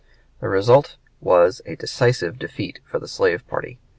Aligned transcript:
The 0.39 0.49
result 0.49 0.95
was 1.19 1.61
a 1.67 1.75
decisive 1.75 2.39
defeat 2.39 2.79
for 2.89 2.97
the 2.97 3.07
slave 3.07 3.47
party. 3.47 3.77